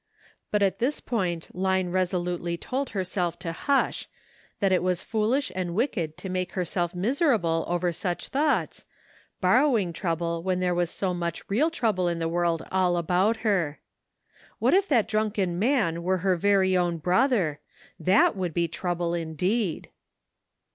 But 0.49 0.63
at 0.63 0.79
this 0.79 0.99
point 0.99 1.53
Line 1.55 1.91
reso 1.91 2.19
lutely 2.23 2.57
told 2.57 2.89
herself 2.89 3.37
to 3.37 3.51
hush, 3.51 4.07
that 4.59 4.71
it 4.71 4.81
was 4.81 5.03
foolish 5.03 5.51
and 5.53 5.75
wicked 5.75 6.17
to 6.17 6.27
make 6.27 6.53
herself 6.53 6.95
miserable 6.95 7.65
over 7.67 7.91
such 7.93 8.29
thoughts, 8.29 8.87
borrowing 9.41 9.93
trouble 9.93 10.41
when 10.41 10.59
there 10.59 10.73
was 10.73 10.89
so 10.89 11.13
much 11.13 11.47
real 11.51 11.69
trouble 11.69 12.07
in 12.07 12.17
the 12.17 12.27
world 12.27 12.65
all 12.71 12.97
about 12.97 13.37
her. 13.45 13.79
What 14.57 14.73
if 14.73 14.87
that 14.87 15.07
drunken 15.07 15.59
man 15.59 16.01
were 16.01 16.17
her 16.25 16.35
very 16.35 16.75
own 16.75 16.97
brother! 16.97 17.59
that 17.99 18.35
would 18.35 18.55
be 18.55 18.67
trouble 18.67 19.13
indeed. 19.13 19.91